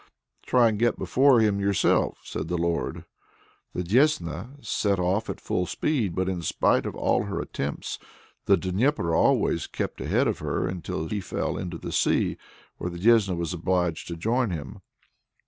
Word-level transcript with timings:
"Try 0.47 0.69
and 0.69 0.79
get 0.79 0.97
before 0.97 1.41
him 1.41 1.59
yourself," 1.59 2.21
said 2.23 2.47
the 2.47 2.57
Lord. 2.57 3.05
The 3.75 3.83
Desna 3.83 4.65
set 4.65 4.97
off 4.97 5.29
at 5.29 5.39
full 5.39 5.67
speed, 5.67 6.15
but 6.15 6.27
in 6.27 6.41
spite 6.41 6.87
of 6.87 6.95
all 6.95 7.25
her 7.25 7.39
attempts, 7.39 7.99
the 8.45 8.57
Dnieper 8.57 9.13
always 9.13 9.67
kept 9.67 10.01
ahead 10.01 10.27
of 10.27 10.39
her 10.39 10.67
until 10.67 11.07
he 11.07 11.21
fell 11.21 11.55
into 11.55 11.77
the 11.77 11.91
sea, 11.91 12.37
where 12.79 12.89
the 12.89 12.97
Desna 12.97 13.37
was 13.37 13.53
obliged 13.53 14.07
to 14.07 14.15
join 14.15 14.49
him. 14.49 14.79